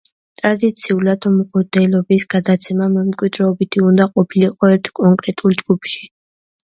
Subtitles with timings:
[0.39, 6.03] ტრადიციულად მღვდლობის გადაცემა მემკვიდრეობითი უნდა ყოფილიყო ერთ კონკრეტულ ჯგუფში.